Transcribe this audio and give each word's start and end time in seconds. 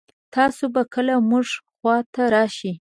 تاسو 0.33 0.63
به 0.73 0.81
کله 0.93 1.15
مونږ 1.29 1.47
خوا 1.75 1.95
ته 2.13 2.21
راشئ 2.33 2.73